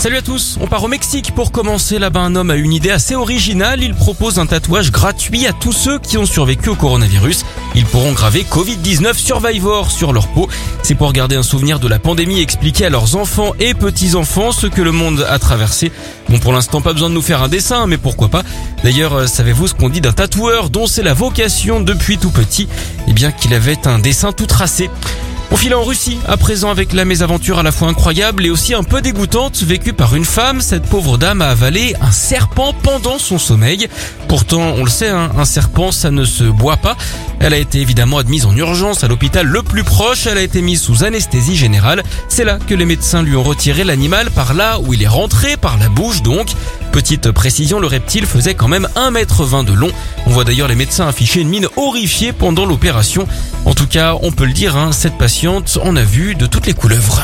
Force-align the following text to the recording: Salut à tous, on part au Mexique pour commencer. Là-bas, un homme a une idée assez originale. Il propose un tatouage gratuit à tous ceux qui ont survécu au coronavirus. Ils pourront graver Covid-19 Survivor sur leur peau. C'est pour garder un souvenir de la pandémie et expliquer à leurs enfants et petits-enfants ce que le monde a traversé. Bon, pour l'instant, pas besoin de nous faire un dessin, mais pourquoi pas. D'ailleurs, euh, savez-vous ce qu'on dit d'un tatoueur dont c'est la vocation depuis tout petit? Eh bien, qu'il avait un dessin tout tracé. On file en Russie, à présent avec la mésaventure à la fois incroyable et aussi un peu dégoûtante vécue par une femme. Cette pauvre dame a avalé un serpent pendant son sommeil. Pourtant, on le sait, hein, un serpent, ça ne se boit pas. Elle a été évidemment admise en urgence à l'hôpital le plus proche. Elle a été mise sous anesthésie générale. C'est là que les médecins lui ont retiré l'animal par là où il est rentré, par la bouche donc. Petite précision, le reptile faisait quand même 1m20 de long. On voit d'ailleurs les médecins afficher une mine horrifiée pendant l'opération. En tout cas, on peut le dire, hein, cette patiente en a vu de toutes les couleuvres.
Salut 0.00 0.16
à 0.16 0.22
tous, 0.22 0.56
on 0.62 0.66
part 0.66 0.82
au 0.82 0.88
Mexique 0.88 1.34
pour 1.34 1.52
commencer. 1.52 1.98
Là-bas, 1.98 2.20
un 2.20 2.34
homme 2.34 2.50
a 2.50 2.56
une 2.56 2.72
idée 2.72 2.90
assez 2.90 3.14
originale. 3.14 3.82
Il 3.82 3.94
propose 3.94 4.38
un 4.38 4.46
tatouage 4.46 4.90
gratuit 4.90 5.46
à 5.46 5.52
tous 5.52 5.72
ceux 5.72 5.98
qui 5.98 6.16
ont 6.16 6.24
survécu 6.24 6.70
au 6.70 6.74
coronavirus. 6.74 7.44
Ils 7.74 7.84
pourront 7.84 8.12
graver 8.12 8.46
Covid-19 8.50 9.12
Survivor 9.12 9.90
sur 9.90 10.14
leur 10.14 10.28
peau. 10.28 10.48
C'est 10.82 10.94
pour 10.94 11.12
garder 11.12 11.36
un 11.36 11.42
souvenir 11.42 11.80
de 11.80 11.86
la 11.86 11.98
pandémie 11.98 12.38
et 12.38 12.42
expliquer 12.42 12.86
à 12.86 12.88
leurs 12.88 13.14
enfants 13.14 13.52
et 13.60 13.74
petits-enfants 13.74 14.52
ce 14.52 14.68
que 14.68 14.80
le 14.80 14.90
monde 14.90 15.26
a 15.28 15.38
traversé. 15.38 15.92
Bon, 16.30 16.38
pour 16.38 16.54
l'instant, 16.54 16.80
pas 16.80 16.94
besoin 16.94 17.10
de 17.10 17.14
nous 17.14 17.20
faire 17.20 17.42
un 17.42 17.48
dessin, 17.48 17.86
mais 17.86 17.98
pourquoi 17.98 18.28
pas. 18.28 18.42
D'ailleurs, 18.82 19.12
euh, 19.12 19.26
savez-vous 19.26 19.68
ce 19.68 19.74
qu'on 19.74 19.90
dit 19.90 20.00
d'un 20.00 20.12
tatoueur 20.12 20.70
dont 20.70 20.86
c'est 20.86 21.02
la 21.02 21.12
vocation 21.12 21.78
depuis 21.78 22.16
tout 22.16 22.30
petit? 22.30 22.68
Eh 23.06 23.12
bien, 23.12 23.32
qu'il 23.32 23.52
avait 23.52 23.86
un 23.86 23.98
dessin 23.98 24.32
tout 24.32 24.46
tracé. 24.46 24.88
On 25.52 25.56
file 25.56 25.74
en 25.74 25.82
Russie, 25.82 26.18
à 26.28 26.36
présent 26.36 26.70
avec 26.70 26.92
la 26.92 27.04
mésaventure 27.04 27.58
à 27.58 27.62
la 27.62 27.72
fois 27.72 27.88
incroyable 27.88 28.46
et 28.46 28.50
aussi 28.50 28.72
un 28.72 28.84
peu 28.84 29.00
dégoûtante 29.00 29.62
vécue 29.62 29.92
par 29.92 30.14
une 30.14 30.24
femme. 30.24 30.60
Cette 30.60 30.84
pauvre 30.84 31.18
dame 31.18 31.42
a 31.42 31.48
avalé 31.48 31.94
un 32.00 32.12
serpent 32.12 32.72
pendant 32.82 33.18
son 33.18 33.38
sommeil. 33.38 33.88
Pourtant, 34.28 34.74
on 34.76 34.84
le 34.84 34.90
sait, 34.90 35.08
hein, 35.08 35.30
un 35.36 35.44
serpent, 35.44 35.90
ça 35.90 36.10
ne 36.10 36.24
se 36.24 36.44
boit 36.44 36.76
pas. 36.76 36.96
Elle 37.40 37.54
a 37.54 37.58
été 37.58 37.80
évidemment 37.80 38.18
admise 38.18 38.44
en 38.44 38.54
urgence 38.54 39.02
à 39.02 39.08
l'hôpital 39.08 39.46
le 39.46 39.62
plus 39.62 39.82
proche. 39.82 40.26
Elle 40.26 40.36
a 40.36 40.42
été 40.42 40.60
mise 40.60 40.82
sous 40.82 41.04
anesthésie 41.04 41.56
générale. 41.56 42.02
C'est 42.28 42.44
là 42.44 42.58
que 42.58 42.74
les 42.74 42.84
médecins 42.84 43.22
lui 43.22 43.34
ont 43.34 43.42
retiré 43.42 43.82
l'animal 43.82 44.30
par 44.30 44.52
là 44.52 44.78
où 44.78 44.92
il 44.92 45.02
est 45.02 45.08
rentré, 45.08 45.56
par 45.56 45.78
la 45.78 45.88
bouche 45.88 46.22
donc. 46.22 46.48
Petite 46.92 47.30
précision, 47.30 47.80
le 47.80 47.86
reptile 47.86 48.26
faisait 48.26 48.54
quand 48.54 48.68
même 48.68 48.86
1m20 48.94 49.64
de 49.64 49.72
long. 49.72 49.90
On 50.26 50.30
voit 50.30 50.44
d'ailleurs 50.44 50.68
les 50.68 50.74
médecins 50.74 51.08
afficher 51.08 51.40
une 51.40 51.48
mine 51.48 51.66
horrifiée 51.76 52.32
pendant 52.32 52.66
l'opération. 52.66 53.26
En 53.64 53.72
tout 53.72 53.86
cas, 53.86 54.16
on 54.20 54.32
peut 54.32 54.44
le 54.44 54.52
dire, 54.52 54.76
hein, 54.76 54.92
cette 54.92 55.16
patiente 55.16 55.78
en 55.82 55.96
a 55.96 56.04
vu 56.04 56.34
de 56.34 56.44
toutes 56.44 56.66
les 56.66 56.74
couleuvres. 56.74 57.22